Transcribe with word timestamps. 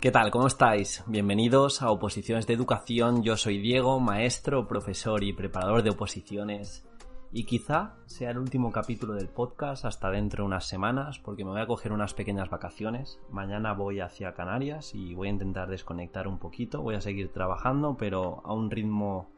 ¿Qué 0.00 0.10
tal? 0.10 0.30
¿Cómo 0.30 0.46
estáis? 0.46 1.02
Bienvenidos 1.06 1.82
a 1.82 1.90
Oposiciones 1.90 2.46
de 2.46 2.54
Educación. 2.54 3.22
Yo 3.22 3.36
soy 3.36 3.58
Diego, 3.58 4.00
maestro, 4.00 4.66
profesor 4.66 5.22
y 5.24 5.32
preparador 5.32 5.82
de 5.82 5.90
oposiciones. 5.90 6.84
Y 7.32 7.44
quizá 7.44 7.94
sea 8.06 8.30
el 8.30 8.38
último 8.38 8.72
capítulo 8.72 9.14
del 9.14 9.28
podcast 9.28 9.84
hasta 9.84 10.10
dentro 10.10 10.44
de 10.44 10.48
unas 10.48 10.66
semanas, 10.66 11.18
porque 11.18 11.44
me 11.44 11.50
voy 11.50 11.60
a 11.60 11.66
coger 11.66 11.92
unas 11.92 12.14
pequeñas 12.14 12.50
vacaciones. 12.50 13.20
Mañana 13.30 13.72
voy 13.72 14.00
hacia 14.00 14.34
Canarias 14.34 14.94
y 14.94 15.14
voy 15.14 15.28
a 15.28 15.32
intentar 15.32 15.68
desconectar 15.68 16.28
un 16.28 16.38
poquito. 16.38 16.82
Voy 16.82 16.94
a 16.94 17.00
seguir 17.00 17.32
trabajando, 17.32 17.96
pero 17.96 18.42
a 18.44 18.52
un 18.52 18.70
ritmo 18.70 19.30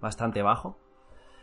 bastante 0.00 0.42
bajo. 0.42 0.76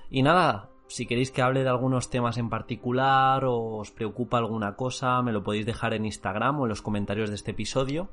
Y 0.10 0.24
nada, 0.24 0.70
si 0.88 1.06
queréis 1.06 1.32
que 1.32 1.42
hable 1.42 1.64
de 1.64 1.70
algunos 1.70 2.10
temas 2.10 2.38
en 2.38 2.50
particular 2.50 3.44
o 3.46 3.78
os 3.78 3.92
preocupa 3.92 4.38
alguna 4.38 4.76
cosa, 4.76 5.22
me 5.22 5.34
lo 5.34 5.44
podéis 5.44 5.66
dejar 5.66 5.94
en 5.94 6.06
Instagram 6.06 6.60
o 6.60 6.66
en 6.66 6.70
los 6.70 6.82
comentarios 6.82 7.30
de 7.30 7.36
este 7.36 7.52
episodio. 7.52 8.10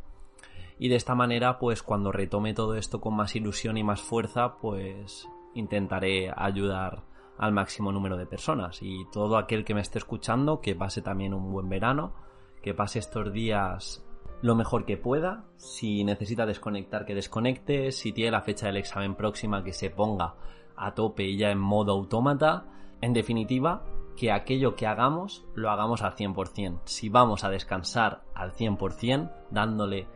Y 0.79 0.89
de 0.89 0.97
esta 0.97 1.15
manera, 1.15 1.59
pues 1.61 1.85
cuando 1.85 2.11
retome 2.11 2.53
todo 2.53 2.75
esto 2.75 3.01
con 3.01 3.15
más 3.15 3.37
ilusión 3.37 3.77
y 3.77 3.85
más 3.85 4.03
fuerza, 4.03 4.57
pues 4.57 5.29
intentaré 5.55 6.33
ayudar 6.37 7.05
al 7.39 7.53
máximo 7.53 7.93
número 7.93 8.17
de 8.17 8.27
personas. 8.27 8.81
Y 8.83 9.07
todo 9.13 9.37
aquel 9.37 9.65
que 9.65 9.75
me 9.75 9.81
esté 9.81 9.99
escuchando, 9.99 10.61
que 10.61 10.75
pase 10.75 11.01
también 11.01 11.33
un 11.33 11.53
buen 11.53 11.69
verano, 11.69 12.13
que 12.61 12.75
pase 12.75 12.99
estos 12.99 13.33
días 13.33 14.05
lo 14.43 14.57
mejor 14.57 14.85
que 14.85 14.97
pueda. 14.97 15.45
Si 15.57 16.03
necesita 16.03 16.45
desconectar, 16.45 17.07
que 17.07 17.15
desconecte. 17.15 17.93
Si 17.93 18.13
tiene 18.13 18.33
la 18.33 18.43
fecha 18.43 18.67
del 18.67 18.79
examen 18.79 19.15
próxima, 19.15 19.63
que 19.63 19.73
se 19.73 19.91
ponga 19.91 20.35
a 20.77 20.95
tope 20.95 21.25
y 21.25 21.37
ya 21.37 21.51
en 21.51 21.59
modo 21.59 21.93
autómata. 21.93 22.67
En 23.01 23.13
definitiva, 23.13 23.85
que 24.17 24.33
aquello 24.33 24.77
que 24.77 24.87
hagamos 24.87 25.45
lo 25.55 25.71
hagamos 25.71 26.03
al 26.03 26.15
100%. 26.15 26.81
Si 26.85 27.09
vamos 27.09 27.45
a 27.45 27.51
descansar 27.51 28.23
al 28.35 28.53
100%, 28.53 29.33
dándole 29.51 30.07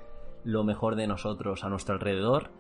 lo 0.44 0.64
mejor 0.64 0.96
de 0.96 1.06
nosotros 1.06 1.64
a 1.64 1.68
nuestro 1.68 1.94
alrededor, 1.94 2.50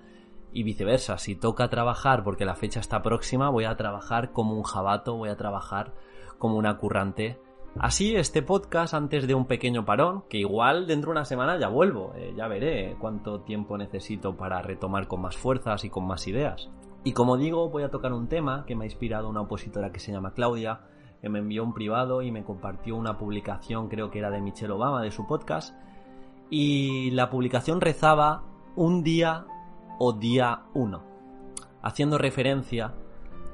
y 0.52 0.62
viceversa. 0.62 1.18
Si 1.18 1.34
toca 1.36 1.68
trabajar 1.68 2.24
porque 2.24 2.44
la 2.44 2.54
fecha 2.54 2.80
está 2.80 3.02
próxima, 3.02 3.50
voy 3.50 3.64
a 3.64 3.76
trabajar 3.76 4.32
como 4.32 4.54
un 4.54 4.62
jabato, 4.62 5.16
voy 5.16 5.28
a 5.28 5.36
trabajar 5.36 5.92
como 6.38 6.56
una 6.56 6.76
currante. 6.78 7.38
Así, 7.78 8.16
este 8.16 8.42
podcast 8.42 8.94
antes 8.94 9.26
de 9.26 9.34
un 9.34 9.46
pequeño 9.46 9.84
parón, 9.84 10.24
que 10.28 10.38
igual 10.38 10.86
dentro 10.86 11.10
de 11.10 11.18
una 11.18 11.24
semana 11.24 11.58
ya 11.58 11.68
vuelvo, 11.68 12.12
eh, 12.16 12.32
ya 12.36 12.48
veré 12.48 12.96
cuánto 12.98 13.42
tiempo 13.42 13.76
necesito 13.76 14.36
para 14.36 14.62
retomar 14.62 15.06
con 15.06 15.20
más 15.20 15.36
fuerzas 15.36 15.84
y 15.84 15.90
con 15.90 16.06
más 16.06 16.26
ideas. 16.26 16.70
Y 17.04 17.12
como 17.12 17.36
digo, 17.36 17.70
voy 17.70 17.84
a 17.84 17.90
tocar 17.90 18.12
un 18.12 18.28
tema 18.28 18.64
que 18.66 18.74
me 18.74 18.84
ha 18.84 18.86
inspirado 18.86 19.28
una 19.28 19.42
opositora 19.42 19.92
que 19.92 20.00
se 20.00 20.12
llama 20.12 20.32
Claudia, 20.32 20.80
que 21.20 21.28
me 21.28 21.38
envió 21.38 21.64
un 21.64 21.74
privado 21.74 22.22
y 22.22 22.30
me 22.30 22.44
compartió 22.44 22.96
una 22.96 23.18
publicación, 23.18 23.88
creo 23.88 24.10
que 24.10 24.18
era 24.18 24.30
de 24.30 24.40
Michelle 24.40 24.72
Obama, 24.72 25.02
de 25.02 25.10
su 25.10 25.26
podcast, 25.26 25.74
y 26.50 27.10
la 27.12 27.30
publicación 27.30 27.80
rezaba 27.80 28.42
un 28.76 29.02
día 29.02 29.46
o 29.98 30.12
día 30.12 30.62
1, 30.74 31.02
haciendo 31.82 32.18
referencia 32.18 32.94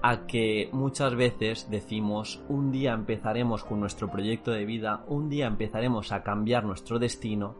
a 0.02 0.26
que 0.26 0.68
muchas 0.72 1.14
veces 1.14 1.70
decimos 1.70 2.42
un 2.48 2.70
día 2.70 2.92
empezaremos 2.92 3.64
con 3.64 3.80
nuestro 3.80 4.10
proyecto 4.10 4.50
de 4.50 4.66
vida, 4.66 5.02
un 5.08 5.30
día 5.30 5.46
empezaremos 5.46 6.12
a 6.12 6.22
cambiar 6.22 6.64
nuestro 6.64 6.98
destino 6.98 7.54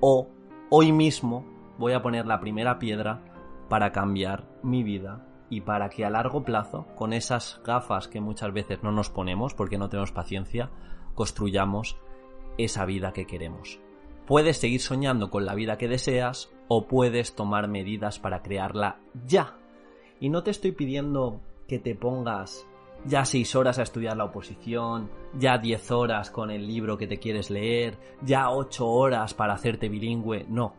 o 0.00 0.28
hoy 0.70 0.90
mismo 0.90 1.44
voy 1.78 1.92
a 1.92 2.02
poner 2.02 2.26
la 2.26 2.40
primera 2.40 2.80
piedra 2.80 3.33
para 3.68 3.92
cambiar 3.92 4.46
mi 4.62 4.82
vida 4.82 5.26
y 5.50 5.60
para 5.60 5.88
que 5.88 6.04
a 6.04 6.10
largo 6.10 6.44
plazo, 6.44 6.86
con 6.96 7.12
esas 7.12 7.60
gafas 7.64 8.08
que 8.08 8.20
muchas 8.20 8.52
veces 8.52 8.82
no 8.82 8.92
nos 8.92 9.10
ponemos 9.10 9.54
porque 9.54 9.78
no 9.78 9.88
tenemos 9.88 10.12
paciencia, 10.12 10.70
construyamos 11.14 11.96
esa 12.58 12.84
vida 12.84 13.12
que 13.12 13.26
queremos. 13.26 13.80
Puedes 14.26 14.56
seguir 14.56 14.80
soñando 14.80 15.30
con 15.30 15.44
la 15.44 15.54
vida 15.54 15.76
que 15.76 15.88
deseas 15.88 16.50
o 16.68 16.86
puedes 16.86 17.34
tomar 17.34 17.68
medidas 17.68 18.18
para 18.18 18.42
crearla 18.42 19.00
ya. 19.26 19.58
Y 20.18 20.30
no 20.30 20.42
te 20.42 20.50
estoy 20.50 20.72
pidiendo 20.72 21.40
que 21.68 21.78
te 21.78 21.94
pongas 21.94 22.66
ya 23.04 23.24
seis 23.24 23.54
horas 23.54 23.78
a 23.78 23.82
estudiar 23.82 24.16
la 24.16 24.24
oposición, 24.24 25.10
ya 25.38 25.58
diez 25.58 25.90
horas 25.90 26.30
con 26.30 26.50
el 26.50 26.66
libro 26.66 26.96
que 26.96 27.06
te 27.06 27.18
quieres 27.18 27.50
leer, 27.50 27.98
ya 28.22 28.50
ocho 28.50 28.88
horas 28.88 29.34
para 29.34 29.54
hacerte 29.54 29.88
bilingüe, 29.88 30.46
no. 30.48 30.74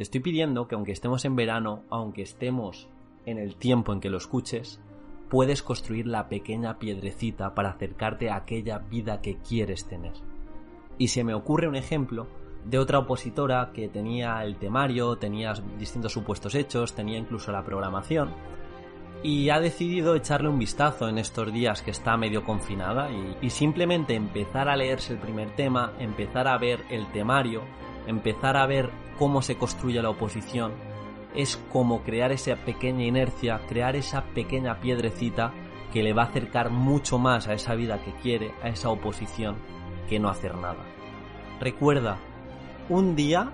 Te 0.00 0.04
estoy 0.04 0.20
pidiendo 0.20 0.66
que 0.66 0.76
aunque 0.76 0.92
estemos 0.92 1.26
en 1.26 1.36
verano, 1.36 1.82
aunque 1.90 2.22
estemos 2.22 2.88
en 3.26 3.36
el 3.36 3.56
tiempo 3.56 3.92
en 3.92 4.00
que 4.00 4.08
lo 4.08 4.16
escuches, 4.16 4.80
puedes 5.28 5.62
construir 5.62 6.06
la 6.06 6.30
pequeña 6.30 6.78
piedrecita 6.78 7.54
para 7.54 7.72
acercarte 7.72 8.30
a 8.30 8.36
aquella 8.36 8.78
vida 8.78 9.20
que 9.20 9.36
quieres 9.46 9.86
tener. 9.86 10.14
Y 10.96 11.08
se 11.08 11.22
me 11.22 11.34
ocurre 11.34 11.68
un 11.68 11.76
ejemplo 11.76 12.28
de 12.64 12.78
otra 12.78 13.00
opositora 13.00 13.72
que 13.74 13.88
tenía 13.88 14.42
el 14.42 14.56
temario, 14.56 15.16
tenía 15.16 15.52
distintos 15.78 16.12
supuestos 16.12 16.54
hechos, 16.54 16.94
tenía 16.94 17.18
incluso 17.18 17.52
la 17.52 17.62
programación 17.62 18.30
y 19.22 19.50
ha 19.50 19.60
decidido 19.60 20.14
echarle 20.14 20.48
un 20.48 20.58
vistazo 20.58 21.10
en 21.10 21.18
estos 21.18 21.52
días 21.52 21.82
que 21.82 21.90
está 21.90 22.16
medio 22.16 22.42
confinada 22.42 23.10
y, 23.12 23.36
y, 23.42 23.50
simplemente 23.50 24.14
empezar 24.14 24.70
a 24.70 24.76
leerse 24.76 25.12
el 25.12 25.18
primer 25.18 25.54
tema, 25.56 25.92
empezar 25.98 26.48
a 26.48 26.56
ver 26.56 26.80
el 26.88 27.06
temario, 27.12 27.64
empezar 28.06 28.56
a 28.56 28.66
ver 28.66 28.90
cómo 29.18 29.42
se 29.42 29.56
construye 29.56 30.02
la 30.02 30.10
oposición, 30.10 30.72
es 31.34 31.56
como 31.72 32.02
crear 32.02 32.32
esa 32.32 32.56
pequeña 32.56 33.04
inercia, 33.04 33.60
crear 33.68 33.96
esa 33.96 34.24
pequeña 34.34 34.80
piedrecita 34.80 35.52
que 35.92 36.02
le 36.02 36.12
va 36.12 36.22
a 36.22 36.26
acercar 36.26 36.70
mucho 36.70 37.18
más 37.18 37.48
a 37.48 37.54
esa 37.54 37.74
vida 37.74 38.02
que 38.02 38.12
quiere, 38.14 38.52
a 38.62 38.68
esa 38.68 38.90
oposición, 38.90 39.56
que 40.08 40.18
no 40.18 40.28
hacer 40.28 40.54
nada. 40.56 40.84
Recuerda, 41.60 42.18
un 42.88 43.14
día 43.14 43.52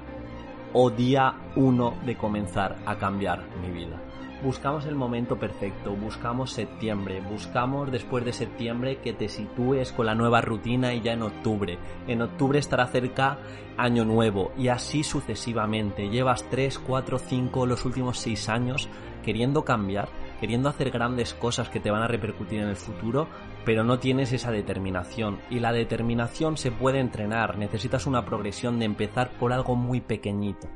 o 0.72 0.90
día 0.90 1.34
uno 1.56 1.94
de 2.04 2.16
comenzar 2.16 2.76
a 2.86 2.96
cambiar 2.96 3.44
mi 3.60 3.70
vida. 3.70 4.00
Buscamos 4.42 4.84
el 4.84 4.94
momento 4.94 5.38
perfecto, 5.38 5.92
buscamos 5.92 6.52
septiembre, 6.52 7.22
buscamos 7.22 7.90
después 7.90 8.22
de 8.22 8.34
septiembre 8.34 8.98
que 8.98 9.14
te 9.14 9.28
sitúes 9.28 9.92
con 9.92 10.04
la 10.04 10.14
nueva 10.14 10.42
rutina 10.42 10.92
y 10.92 11.00
ya 11.00 11.14
en 11.14 11.22
octubre. 11.22 11.78
En 12.06 12.20
octubre 12.20 12.58
estará 12.58 12.86
cerca 12.86 13.38
año 13.78 14.04
nuevo 14.04 14.52
y 14.58 14.68
así 14.68 15.02
sucesivamente. 15.04 16.10
Llevas 16.10 16.44
3, 16.50 16.78
4, 16.80 17.18
5, 17.18 17.66
los 17.66 17.86
últimos 17.86 18.18
6 18.18 18.48
años 18.50 18.90
queriendo 19.24 19.64
cambiar, 19.64 20.10
queriendo 20.38 20.68
hacer 20.68 20.90
grandes 20.90 21.32
cosas 21.32 21.70
que 21.70 21.80
te 21.80 21.90
van 21.90 22.02
a 22.02 22.08
repercutir 22.08 22.60
en 22.60 22.68
el 22.68 22.76
futuro, 22.76 23.28
pero 23.64 23.84
no 23.84 23.98
tienes 23.98 24.32
esa 24.32 24.50
determinación. 24.50 25.40
Y 25.48 25.60
la 25.60 25.72
determinación 25.72 26.58
se 26.58 26.70
puede 26.70 27.00
entrenar, 27.00 27.56
necesitas 27.56 28.06
una 28.06 28.26
progresión 28.26 28.78
de 28.78 28.84
empezar 28.84 29.30
por 29.38 29.54
algo 29.54 29.76
muy 29.76 30.02
pequeñito. 30.02 30.68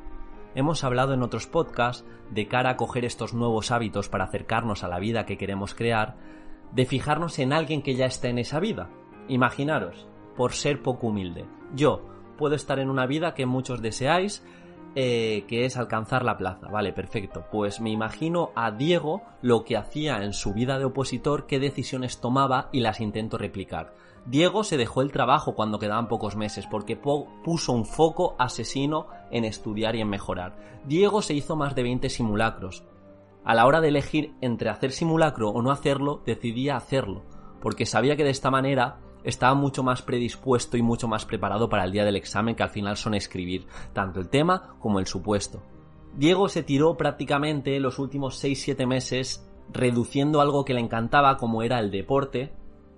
Hemos 0.54 0.82
hablado 0.82 1.14
en 1.14 1.22
otros 1.22 1.46
podcasts 1.46 2.04
de 2.30 2.48
cara 2.48 2.70
a 2.70 2.76
coger 2.76 3.04
estos 3.04 3.34
nuevos 3.34 3.70
hábitos 3.70 4.08
para 4.08 4.24
acercarnos 4.24 4.82
a 4.82 4.88
la 4.88 4.98
vida 4.98 5.24
que 5.24 5.38
queremos 5.38 5.74
crear, 5.74 6.16
de 6.72 6.86
fijarnos 6.86 7.38
en 7.38 7.52
alguien 7.52 7.82
que 7.82 7.94
ya 7.94 8.06
está 8.06 8.28
en 8.28 8.38
esa 8.38 8.58
vida. 8.58 8.90
Imaginaros, 9.28 10.08
por 10.36 10.52
ser 10.52 10.82
poco 10.82 11.08
humilde, 11.08 11.46
yo 11.74 12.04
puedo 12.36 12.54
estar 12.54 12.78
en 12.78 12.90
una 12.90 13.06
vida 13.06 13.34
que 13.34 13.46
muchos 13.46 13.82
deseáis, 13.82 14.44
eh, 14.94 15.44
que 15.46 15.64
es 15.64 15.76
alcanzar 15.76 16.24
la 16.24 16.36
plaza. 16.36 16.68
Vale, 16.68 16.92
perfecto. 16.92 17.44
Pues 17.50 17.80
me 17.80 17.90
imagino 17.90 18.50
a 18.54 18.70
Diego 18.70 19.22
lo 19.42 19.64
que 19.64 19.76
hacía 19.76 20.24
en 20.24 20.32
su 20.32 20.52
vida 20.52 20.78
de 20.78 20.84
opositor, 20.84 21.46
qué 21.46 21.58
decisiones 21.58 22.20
tomaba 22.20 22.68
y 22.72 22.80
las 22.80 23.00
intento 23.00 23.38
replicar. 23.38 23.94
Diego 24.26 24.64
se 24.64 24.76
dejó 24.76 25.02
el 25.02 25.12
trabajo 25.12 25.54
cuando 25.54 25.78
quedaban 25.78 26.08
pocos 26.08 26.36
meses 26.36 26.66
porque 26.66 26.96
puso 26.96 27.72
un 27.72 27.86
foco 27.86 28.36
asesino 28.38 29.06
en 29.30 29.44
estudiar 29.44 29.96
y 29.96 30.00
en 30.00 30.08
mejorar. 30.08 30.56
Diego 30.84 31.22
se 31.22 31.34
hizo 31.34 31.56
más 31.56 31.74
de 31.74 31.82
20 31.82 32.08
simulacros. 32.10 32.84
A 33.44 33.54
la 33.54 33.66
hora 33.66 33.80
de 33.80 33.88
elegir 33.88 34.34
entre 34.40 34.68
hacer 34.68 34.92
simulacro 34.92 35.50
o 35.50 35.62
no 35.62 35.70
hacerlo, 35.70 36.22
decidía 36.26 36.76
hacerlo, 36.76 37.22
porque 37.60 37.86
sabía 37.86 38.16
que 38.16 38.24
de 38.24 38.30
esta 38.30 38.50
manera 38.50 38.98
estaba 39.25 39.54
mucho 39.54 39.83
más 39.83 40.03
predispuesto 40.03 40.77
y 40.77 40.83
mucho 40.83 41.09
más 41.09 41.24
preparado 41.27 41.68
para 41.68 41.84
el 41.84 41.92
día 41.92 42.04
del 42.04 42.16
examen 42.16 42.54
que 42.54 42.62
al 42.62 42.71
final 42.71 42.97
son 42.97 43.15
escribir 43.15 43.66
tanto 43.92 44.21
el 44.21 44.28
tema 44.28 44.77
como 44.78 44.98
el 44.98 45.06
supuesto. 45.06 45.62
Diego 46.15 46.48
se 46.48 46.62
tiró 46.62 46.97
prácticamente 46.97 47.78
los 47.80 47.98
últimos 47.98 48.42
6-7 48.42 48.86
meses 48.86 49.47
reduciendo 49.72 50.41
algo 50.41 50.65
que 50.65 50.74
le 50.74 50.80
encantaba 50.80 51.36
como 51.36 51.62
era 51.62 51.78
el 51.78 51.91
deporte, 51.91 52.53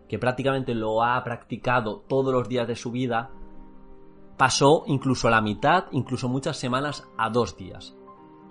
que 0.09 0.19
prácticamente 0.19 0.75
lo 0.75 1.03
ha 1.03 1.23
practicado 1.23 2.05
todos 2.09 2.33
los 2.33 2.49
días 2.49 2.67
de 2.67 2.77
su 2.77 2.91
vida, 2.91 3.31
pasó 4.39 4.85
incluso 4.87 5.29
la 5.29 5.41
mitad, 5.41 5.85
incluso 5.93 6.29
muchas 6.29 6.57
semanas, 6.57 7.07
a 7.19 7.31
dos 7.31 7.57
días. 7.57 7.97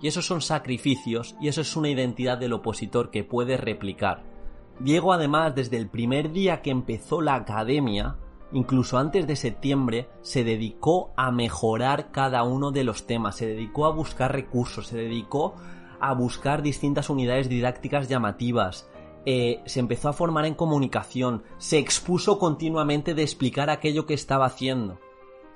Y 0.00 0.08
esos 0.08 0.26
son 0.26 0.40
sacrificios 0.40 1.36
y 1.40 1.48
eso 1.48 1.60
es 1.60 1.76
una 1.76 1.88
identidad 1.88 2.38
del 2.38 2.52
opositor 2.52 3.10
que 3.10 3.24
puede 3.24 3.56
replicar 3.56 4.31
Diego 4.80 5.12
además 5.12 5.54
desde 5.54 5.76
el 5.76 5.88
primer 5.88 6.32
día 6.32 6.62
que 6.62 6.70
empezó 6.70 7.20
la 7.20 7.34
academia, 7.34 8.16
incluso 8.52 8.98
antes 8.98 9.26
de 9.26 9.36
septiembre, 9.36 10.08
se 10.22 10.44
dedicó 10.44 11.12
a 11.16 11.30
mejorar 11.30 12.10
cada 12.10 12.42
uno 12.42 12.70
de 12.70 12.84
los 12.84 13.06
temas, 13.06 13.36
se 13.36 13.46
dedicó 13.46 13.86
a 13.86 13.92
buscar 13.92 14.32
recursos, 14.32 14.88
se 14.88 14.96
dedicó 14.96 15.54
a 16.00 16.14
buscar 16.14 16.62
distintas 16.62 17.10
unidades 17.10 17.48
didácticas 17.48 18.08
llamativas, 18.08 18.88
eh, 19.24 19.60
se 19.66 19.78
empezó 19.78 20.08
a 20.08 20.12
formar 20.12 20.46
en 20.46 20.54
comunicación, 20.54 21.44
se 21.58 21.78
expuso 21.78 22.38
continuamente 22.38 23.14
de 23.14 23.22
explicar 23.22 23.70
aquello 23.70 24.04
que 24.04 24.14
estaba 24.14 24.46
haciendo. 24.46 24.98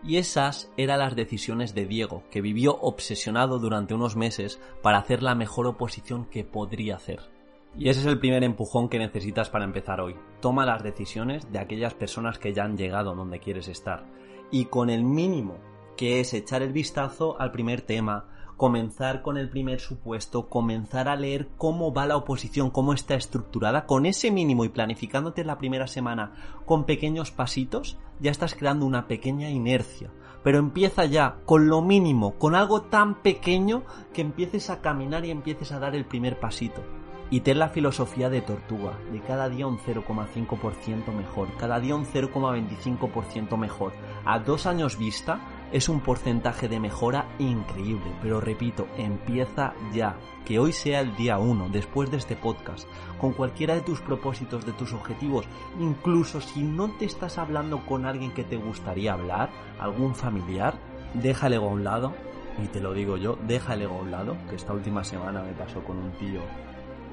Y 0.05 0.19
esas 0.19 0.71
eran 0.77 1.01
las 1.01 1.17
decisiones 1.17 1.75
de 1.75 1.87
Diego, 1.87 2.23
que 2.31 2.41
vivió 2.41 2.79
obsesionado 2.81 3.59
durante 3.59 3.95
unos 3.95 4.15
meses 4.15 4.61
para 4.83 4.99
hacer 4.99 5.23
la 5.23 5.35
mejor 5.35 5.67
oposición 5.67 6.27
que 6.27 6.45
podría 6.45 6.95
hacer. 6.95 7.36
Y 7.79 7.91
ese 7.91 8.01
es 8.01 8.07
el 8.07 8.19
primer 8.19 8.43
empujón 8.43 8.89
que 8.89 8.99
necesitas 8.99 9.51
para 9.51 9.65
empezar 9.65 10.01
hoy. 10.01 10.17
Toma 10.41 10.65
las 10.65 10.83
decisiones 10.83 11.53
de 11.53 11.59
aquellas 11.59 11.93
personas 11.93 12.39
que 12.39 12.55
ya 12.55 12.65
han 12.65 12.79
llegado 12.79 13.15
donde 13.15 13.39
quieres 13.39 13.69
estar. 13.69 14.07
Y 14.51 14.67
con 14.67 14.89
el 14.89 15.05
mínimo, 15.05 15.59
que 15.95 16.21
es 16.21 16.33
echar 16.33 16.63
el 16.63 16.73
vistazo 16.73 17.39
al 17.39 17.53
primer 17.53 17.83
tema, 17.83 18.29
comenzar 18.57 19.21
con 19.21 19.37
el 19.37 19.51
primer 19.51 19.81
supuesto, 19.81 20.49
comenzar 20.49 21.07
a 21.09 21.17
leer 21.17 21.49
cómo 21.59 21.93
va 21.93 22.07
la 22.07 22.17
oposición, 22.17 22.71
cómo 22.71 22.95
está 22.95 23.15
estructurada, 23.15 23.85
con 23.85 24.07
ese 24.07 24.31
mínimo 24.31 24.65
y 24.65 24.71
planificándote 24.71 25.45
la 25.45 25.59
primera 25.59 25.87
semana 25.87 26.33
con 26.65 26.87
pequeños 26.87 27.31
pasitos, 27.31 27.99
ya 28.21 28.31
estás 28.31 28.55
creando 28.55 28.87
una 28.87 29.07
pequeña 29.07 29.51
inercia. 29.51 30.11
Pero 30.43 30.59
empieza 30.59 31.05
ya 31.05 31.41
con 31.45 31.69
lo 31.69 31.83
mínimo, 31.83 32.39
con 32.39 32.55
algo 32.55 32.83
tan 32.83 33.21
pequeño 33.21 33.83
que 34.15 34.23
empieces 34.23 34.71
a 34.71 34.81
caminar 34.81 35.27
y 35.27 35.31
empieces 35.31 35.73
a 35.73 35.79
dar 35.79 35.95
el 35.95 36.07
primer 36.07 36.41
pasito 36.41 36.83
y 37.31 37.41
ten 37.41 37.59
la 37.59 37.69
filosofía 37.69 38.31
de 38.31 38.41
tortuga, 38.41 38.99
de 39.13 39.21
cada 39.21 39.49
día 39.49 39.67
un 39.67 39.79
0,5% 39.79 41.13
mejor, 41.13 41.49
cada 41.57 41.81
día 41.81 41.97
un 41.97 42.07
0,25% 42.07 43.57
mejor. 43.57 43.93
A 44.25 44.39
dos 44.39 44.67
años 44.67 44.99
vista 44.99 45.41
es 45.73 45.89
un 45.89 46.01
porcentaje 46.01 46.69
de 46.69 46.79
mejora 46.79 47.27
increíble, 47.39 48.13
pero 48.23 48.41
repito, 48.41 48.87
empieza 48.97 49.75
ya, 49.93 50.17
que 50.45 50.61
hoy 50.61 50.73
sea 50.73 51.01
el 51.01 51.17
día 51.17 51.39
1, 51.39 51.71
después 51.71 52.11
de 52.11 52.19
este 52.19 52.37
podcast, 52.37 52.89
con 53.21 53.33
cualquiera 53.33 53.75
de 53.75 53.81
tus 53.81 54.01
propósitos, 54.01 54.65
de 54.65 54.73
tus 54.73 54.93
objetivos, 54.93 55.47
incluso 55.81 56.41
si 56.41 56.63
no 56.63 56.93
te 56.93 57.05
estás 57.05 57.39
hablando 57.39 57.85
con 57.85 58.07
alguien 58.07 58.33
que 58.33 58.45
te 58.45 58.57
gustaría 58.57 59.13
hablar, 59.13 59.51
algún 59.81 60.15
familiar, 60.15 60.79
déjale 61.15 61.57
a 61.57 61.61
un 61.61 61.83
lado, 61.83 62.15
y 62.63 62.69
te 62.69 62.81
lo 62.81 62.95
digo 62.95 63.17
yo, 63.17 63.37
déjale 63.47 63.87
a 63.87 63.89
un 63.89 64.13
lado, 64.13 64.37
que 64.49 64.55
esta 64.55 64.73
última 64.73 65.03
semana 65.03 65.43
me 65.43 65.53
pasó 65.53 65.83
con 65.83 65.99
un 65.99 66.13
tío 66.13 66.41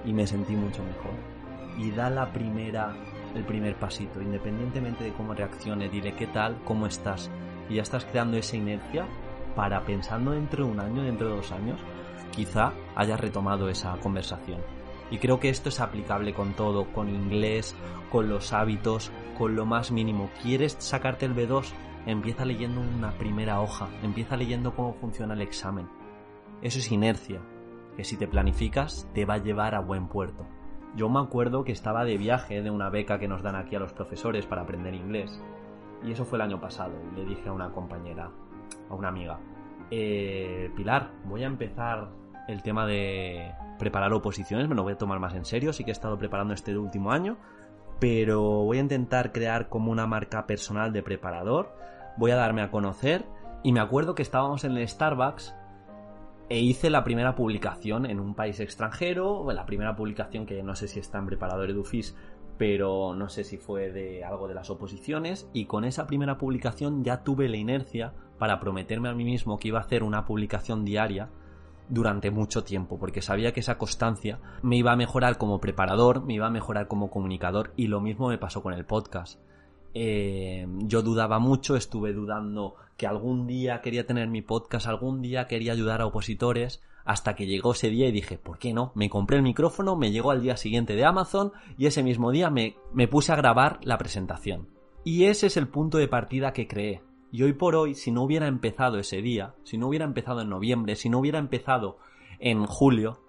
y 0.05 0.13
me 0.13 0.27
sentí 0.27 0.55
mucho 0.55 0.83
mejor. 0.83 1.13
Y 1.77 1.91
da 1.91 2.09
la 2.09 2.31
primera, 2.31 2.95
el 3.35 3.43
primer 3.43 3.75
pasito, 3.75 4.21
independientemente 4.21 5.03
de 5.03 5.13
cómo 5.13 5.33
reaccione, 5.33 5.89
dile 5.89 6.13
qué 6.13 6.27
tal, 6.27 6.61
cómo 6.63 6.85
estás. 6.85 7.31
Y 7.69 7.75
ya 7.75 7.81
estás 7.81 8.05
creando 8.05 8.37
esa 8.37 8.57
inercia 8.57 9.07
para 9.55 9.83
pensando 9.85 10.31
dentro 10.31 10.65
de 10.65 10.71
un 10.71 10.79
año, 10.79 11.03
dentro 11.03 11.29
de 11.29 11.35
dos 11.35 11.51
años, 11.51 11.79
quizá 12.31 12.73
hayas 12.95 13.19
retomado 13.19 13.69
esa 13.69 13.95
conversación. 13.97 14.61
Y 15.11 15.19
creo 15.19 15.39
que 15.39 15.49
esto 15.49 15.69
es 15.69 15.79
aplicable 15.79 16.33
con 16.33 16.53
todo, 16.53 16.91
con 16.91 17.09
inglés, 17.09 17.75
con 18.11 18.29
los 18.29 18.53
hábitos, 18.53 19.11
con 19.37 19.55
lo 19.55 19.65
más 19.65 19.91
mínimo. 19.91 20.29
¿Quieres 20.41 20.75
sacarte 20.79 21.25
el 21.25 21.35
B2? 21.35 21.71
Empieza 22.05 22.45
leyendo 22.45 22.81
una 22.81 23.11
primera 23.17 23.61
hoja, 23.61 23.89
empieza 24.01 24.35
leyendo 24.35 24.75
cómo 24.75 24.93
funciona 24.93 25.35
el 25.35 25.41
examen. 25.41 25.87
Eso 26.61 26.79
es 26.79 26.91
inercia, 26.91 27.41
que 27.95 28.03
si 28.03 28.17
te 28.17 28.27
planificas 28.27 29.09
te 29.13 29.25
va 29.25 29.35
a 29.35 29.43
llevar 29.43 29.75
a 29.75 29.79
buen 29.79 30.07
puerto. 30.07 30.45
Yo 30.95 31.09
me 31.09 31.19
acuerdo 31.19 31.63
que 31.63 31.71
estaba 31.71 32.05
de 32.05 32.17
viaje 32.17 32.61
de 32.61 32.69
una 32.69 32.89
beca 32.89 33.19
que 33.19 33.27
nos 33.27 33.41
dan 33.41 33.55
aquí 33.55 33.75
a 33.75 33.79
los 33.79 33.93
profesores 33.93 34.45
para 34.45 34.61
aprender 34.61 34.93
inglés. 34.93 35.41
Y 36.03 36.11
eso 36.11 36.25
fue 36.25 36.37
el 36.37 36.43
año 36.43 36.59
pasado. 36.59 36.93
Y 37.11 37.15
le 37.15 37.25
dije 37.25 37.49
a 37.49 37.53
una 37.53 37.71
compañera, 37.71 38.29
a 38.89 38.93
una 38.93 39.07
amiga, 39.07 39.39
eh, 39.89 40.71
Pilar, 40.75 41.11
voy 41.25 41.43
a 41.43 41.47
empezar 41.47 42.09
el 42.47 42.61
tema 42.61 42.85
de 42.85 43.53
preparar 43.79 44.13
oposiciones, 44.13 44.67
me 44.67 44.75
lo 44.75 44.83
voy 44.83 44.93
a 44.93 44.97
tomar 44.97 45.19
más 45.19 45.33
en 45.33 45.45
serio, 45.45 45.73
sí 45.73 45.83
que 45.83 45.91
he 45.91 45.93
estado 45.93 46.17
preparando 46.17 46.53
este 46.53 46.77
último 46.77 47.11
año, 47.11 47.37
pero 47.99 48.41
voy 48.41 48.77
a 48.77 48.81
intentar 48.81 49.31
crear 49.31 49.69
como 49.69 49.91
una 49.91 50.07
marca 50.07 50.45
personal 50.45 50.93
de 50.93 51.03
preparador, 51.03 51.75
voy 52.17 52.31
a 52.31 52.35
darme 52.35 52.61
a 52.61 52.71
conocer 52.71 53.25
y 53.63 53.71
me 53.71 53.79
acuerdo 53.79 54.15
que 54.15 54.23
estábamos 54.23 54.63
en 54.63 54.75
el 54.77 54.87
Starbucks 54.87 55.55
e 56.49 56.59
hice 56.59 56.89
la 56.89 57.03
primera 57.03 57.35
publicación 57.35 58.05
en 58.05 58.19
un 58.19 58.35
país 58.35 58.59
extranjero, 58.59 59.49
la 59.51 59.65
primera 59.65 59.95
publicación 59.95 60.45
que 60.45 60.61
no 60.63 60.75
sé 60.75 60.87
si 60.87 60.99
está 60.99 61.17
en 61.17 61.25
preparador 61.25 61.69
Edufis, 61.69 62.15
pero 62.57 63.13
no 63.15 63.29
sé 63.29 63.43
si 63.43 63.57
fue 63.57 63.91
de 63.91 64.23
algo 64.23 64.47
de 64.47 64.53
las 64.53 64.69
oposiciones, 64.69 65.49
y 65.53 65.65
con 65.65 65.85
esa 65.85 66.05
primera 66.07 66.37
publicación 66.37 67.03
ya 67.03 67.23
tuve 67.23 67.49
la 67.49 67.57
inercia 67.57 68.13
para 68.37 68.59
prometerme 68.59 69.09
a 69.09 69.13
mí 69.13 69.23
mismo 69.23 69.57
que 69.57 69.69
iba 69.69 69.79
a 69.79 69.83
hacer 69.83 70.03
una 70.03 70.25
publicación 70.25 70.85
diaria 70.85 71.29
durante 71.89 72.31
mucho 72.31 72.63
tiempo, 72.63 72.99
porque 72.99 73.21
sabía 73.21 73.53
que 73.53 73.59
esa 73.59 73.77
constancia 73.77 74.39
me 74.61 74.77
iba 74.77 74.91
a 74.91 74.95
mejorar 74.95 75.37
como 75.37 75.59
preparador, 75.59 76.23
me 76.23 76.33
iba 76.33 76.47
a 76.47 76.51
mejorar 76.51 76.87
como 76.87 77.09
comunicador, 77.09 77.73
y 77.75 77.87
lo 77.87 78.01
mismo 78.01 78.29
me 78.29 78.37
pasó 78.37 78.61
con 78.61 78.73
el 78.73 78.85
podcast. 78.85 79.39
Eh, 79.93 80.67
yo 80.79 81.01
dudaba 81.01 81.39
mucho, 81.39 81.75
estuve 81.75 82.13
dudando 82.13 82.75
que 82.97 83.07
algún 83.07 83.47
día 83.47 83.81
quería 83.81 84.05
tener 84.05 84.27
mi 84.27 84.41
podcast, 84.41 84.87
algún 84.87 85.21
día 85.21 85.47
quería 85.47 85.73
ayudar 85.73 86.01
a 86.01 86.05
opositores, 86.05 86.81
hasta 87.05 87.35
que 87.35 87.45
llegó 87.45 87.73
ese 87.73 87.89
día 87.89 88.07
y 88.07 88.11
dije, 88.11 88.37
¿por 88.37 88.57
qué 88.57 88.73
no? 88.73 88.91
Me 88.95 89.09
compré 89.09 89.37
el 89.37 89.43
micrófono, 89.43 89.95
me 89.95 90.11
llegó 90.11 90.31
al 90.31 90.41
día 90.41 90.57
siguiente 90.57 90.95
de 90.95 91.05
Amazon 91.05 91.51
y 91.77 91.85
ese 91.85 92.03
mismo 92.03 92.31
día 92.31 92.49
me, 92.49 92.75
me 92.93 93.07
puse 93.07 93.33
a 93.33 93.35
grabar 93.35 93.79
la 93.83 93.97
presentación. 93.97 94.69
Y 95.03 95.25
ese 95.25 95.47
es 95.47 95.57
el 95.57 95.67
punto 95.67 95.97
de 95.97 96.07
partida 96.07 96.53
que 96.53 96.67
creé. 96.67 97.01
Y 97.31 97.43
hoy 97.43 97.53
por 97.53 97.75
hoy, 97.75 97.95
si 97.95 98.11
no 98.11 98.23
hubiera 98.23 98.47
empezado 98.47 98.99
ese 98.99 99.21
día, 99.21 99.55
si 99.63 99.77
no 99.77 99.87
hubiera 99.87 100.05
empezado 100.05 100.41
en 100.41 100.49
noviembre, 100.49 100.95
si 100.95 101.09
no 101.09 101.19
hubiera 101.19 101.39
empezado 101.39 101.97
en 102.39 102.65
julio, 102.65 103.19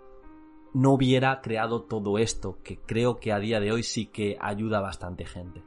no 0.73 0.93
hubiera 0.93 1.41
creado 1.41 1.83
todo 1.83 2.19
esto, 2.19 2.59
que 2.63 2.79
creo 2.79 3.17
que 3.17 3.33
a 3.33 3.39
día 3.39 3.61
de 3.61 3.73
hoy 3.73 3.83
sí 3.83 4.07
que 4.07 4.37
ayuda 4.41 4.79
a 4.79 4.83
bastante 4.83 5.25
gente. 5.25 5.63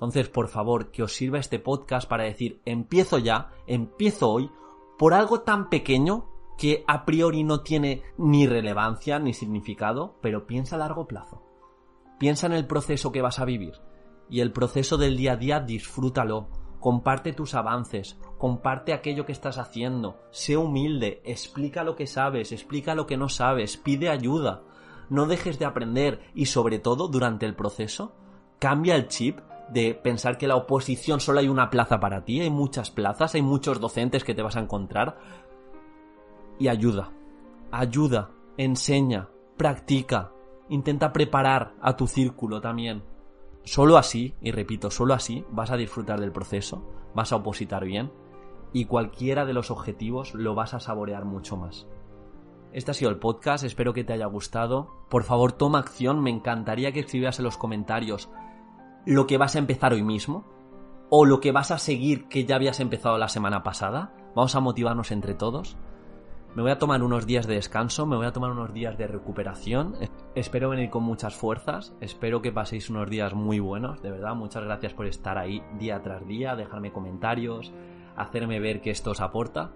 Entonces, 0.00 0.30
por 0.30 0.48
favor, 0.48 0.90
que 0.90 1.02
os 1.02 1.12
sirva 1.12 1.38
este 1.38 1.58
podcast 1.58 2.08
para 2.08 2.24
decir, 2.24 2.62
empiezo 2.64 3.18
ya, 3.18 3.50
empiezo 3.66 4.30
hoy, 4.30 4.50
por 4.98 5.12
algo 5.12 5.42
tan 5.42 5.68
pequeño 5.68 6.24
que 6.56 6.84
a 6.88 7.04
priori 7.04 7.44
no 7.44 7.60
tiene 7.60 8.02
ni 8.16 8.46
relevancia 8.46 9.18
ni 9.18 9.34
significado, 9.34 10.16
pero 10.22 10.46
piensa 10.46 10.76
a 10.76 10.78
largo 10.78 11.06
plazo. 11.06 11.42
Piensa 12.18 12.46
en 12.46 12.54
el 12.54 12.66
proceso 12.66 13.12
que 13.12 13.20
vas 13.20 13.40
a 13.40 13.44
vivir. 13.44 13.74
Y 14.30 14.40
el 14.40 14.52
proceso 14.52 14.96
del 14.96 15.18
día 15.18 15.32
a 15.32 15.36
día 15.36 15.60
disfrútalo. 15.60 16.48
Comparte 16.80 17.34
tus 17.34 17.54
avances, 17.54 18.18
comparte 18.38 18.94
aquello 18.94 19.26
que 19.26 19.32
estás 19.32 19.58
haciendo, 19.58 20.18
sé 20.30 20.56
humilde, 20.56 21.20
explica 21.26 21.84
lo 21.84 21.94
que 21.94 22.06
sabes, 22.06 22.52
explica 22.52 22.94
lo 22.94 23.04
que 23.04 23.18
no 23.18 23.28
sabes, 23.28 23.76
pide 23.76 24.08
ayuda. 24.08 24.62
No 25.10 25.26
dejes 25.26 25.58
de 25.58 25.66
aprender 25.66 26.22
y 26.34 26.46
sobre 26.46 26.78
todo 26.78 27.08
durante 27.08 27.44
el 27.44 27.54
proceso, 27.54 28.14
cambia 28.58 28.96
el 28.96 29.08
chip 29.08 29.40
de 29.70 29.94
pensar 29.94 30.38
que 30.38 30.48
la 30.48 30.56
oposición 30.56 31.20
solo 31.20 31.40
hay 31.40 31.48
una 31.48 31.70
plaza 31.70 32.00
para 32.00 32.24
ti, 32.24 32.40
hay 32.40 32.50
muchas 32.50 32.90
plazas, 32.90 33.34
hay 33.34 33.42
muchos 33.42 33.80
docentes 33.80 34.24
que 34.24 34.34
te 34.34 34.42
vas 34.42 34.56
a 34.56 34.60
encontrar. 34.60 35.18
Y 36.58 36.68
ayuda, 36.68 37.12
ayuda, 37.70 38.30
enseña, 38.56 39.28
practica, 39.56 40.32
intenta 40.68 41.12
preparar 41.12 41.74
a 41.80 41.96
tu 41.96 42.06
círculo 42.06 42.60
también. 42.60 43.02
Solo 43.64 43.96
así, 43.98 44.34
y 44.40 44.50
repito, 44.50 44.90
solo 44.90 45.14
así 45.14 45.44
vas 45.50 45.70
a 45.70 45.76
disfrutar 45.76 46.20
del 46.20 46.32
proceso, 46.32 46.82
vas 47.14 47.32
a 47.32 47.36
opositar 47.36 47.84
bien 47.84 48.10
y 48.72 48.84
cualquiera 48.84 49.44
de 49.44 49.52
los 49.52 49.70
objetivos 49.70 50.34
lo 50.34 50.54
vas 50.54 50.74
a 50.74 50.80
saborear 50.80 51.24
mucho 51.24 51.56
más. 51.56 51.86
Este 52.72 52.92
ha 52.92 52.94
sido 52.94 53.10
el 53.10 53.18
podcast, 53.18 53.64
espero 53.64 53.92
que 53.92 54.04
te 54.04 54.12
haya 54.12 54.26
gustado. 54.26 54.88
Por 55.08 55.24
favor, 55.24 55.52
toma 55.52 55.80
acción, 55.80 56.22
me 56.22 56.30
encantaría 56.30 56.92
que 56.92 57.00
escribieras 57.00 57.38
en 57.40 57.44
los 57.44 57.56
comentarios 57.56 58.30
lo 59.06 59.26
que 59.26 59.38
vas 59.38 59.56
a 59.56 59.58
empezar 59.58 59.92
hoy 59.92 60.02
mismo 60.02 60.44
o 61.10 61.24
lo 61.24 61.40
que 61.40 61.52
vas 61.52 61.70
a 61.70 61.78
seguir 61.78 62.28
que 62.28 62.44
ya 62.44 62.56
habías 62.56 62.80
empezado 62.80 63.18
la 63.18 63.28
semana 63.28 63.62
pasada. 63.62 64.14
Vamos 64.34 64.54
a 64.54 64.60
motivarnos 64.60 65.10
entre 65.10 65.34
todos. 65.34 65.76
Me 66.54 66.62
voy 66.62 66.72
a 66.72 66.78
tomar 66.78 67.02
unos 67.02 67.26
días 67.26 67.46
de 67.46 67.54
descanso, 67.54 68.06
me 68.06 68.16
voy 68.16 68.26
a 68.26 68.32
tomar 68.32 68.50
unos 68.50 68.72
días 68.72 68.98
de 68.98 69.06
recuperación. 69.06 69.94
Espero 70.34 70.70
venir 70.70 70.90
con 70.90 71.04
muchas 71.04 71.34
fuerzas, 71.34 71.94
espero 72.00 72.42
que 72.42 72.50
paséis 72.50 72.90
unos 72.90 73.08
días 73.08 73.34
muy 73.34 73.60
buenos, 73.60 74.02
de 74.02 74.10
verdad. 74.10 74.34
Muchas 74.34 74.64
gracias 74.64 74.92
por 74.92 75.06
estar 75.06 75.38
ahí 75.38 75.62
día 75.78 76.02
tras 76.02 76.26
día, 76.26 76.56
dejarme 76.56 76.92
comentarios, 76.92 77.72
hacerme 78.16 78.58
ver 78.58 78.80
que 78.80 78.90
esto 78.90 79.12
os 79.12 79.20
aporta. 79.20 79.72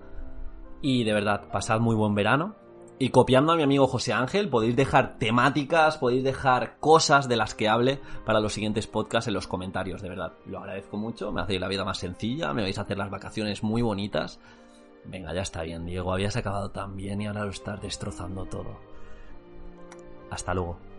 Y 0.82 1.04
de 1.04 1.12
verdad, 1.14 1.48
pasad 1.50 1.80
muy 1.80 1.94
buen 1.94 2.14
verano. 2.14 2.56
Y 2.98 3.08
copiando 3.08 3.52
a 3.52 3.56
mi 3.56 3.64
amigo 3.64 3.88
José 3.88 4.12
Ángel, 4.12 4.48
podéis 4.48 4.76
dejar 4.76 5.18
temáticas, 5.18 5.98
podéis 5.98 6.22
dejar 6.22 6.78
cosas 6.78 7.28
de 7.28 7.36
las 7.36 7.54
que 7.54 7.68
hable 7.68 8.00
para 8.24 8.38
los 8.38 8.52
siguientes 8.52 8.86
podcasts 8.86 9.26
en 9.26 9.34
los 9.34 9.48
comentarios, 9.48 10.00
de 10.00 10.08
verdad. 10.08 10.34
Lo 10.46 10.58
agradezco 10.58 10.96
mucho, 10.96 11.32
me 11.32 11.40
hacéis 11.40 11.60
la 11.60 11.68
vida 11.68 11.84
más 11.84 11.98
sencilla, 11.98 12.52
me 12.52 12.62
vais 12.62 12.78
a 12.78 12.82
hacer 12.82 12.96
las 12.96 13.10
vacaciones 13.10 13.64
muy 13.64 13.82
bonitas. 13.82 14.38
Venga, 15.04 15.34
ya 15.34 15.42
está 15.42 15.62
bien, 15.62 15.84
Diego, 15.84 16.12
habías 16.12 16.36
acabado 16.36 16.70
tan 16.70 16.96
bien 16.96 17.20
y 17.20 17.26
ahora 17.26 17.44
lo 17.44 17.50
estás 17.50 17.82
destrozando 17.82 18.46
todo. 18.46 18.78
Hasta 20.30 20.54
luego. 20.54 20.93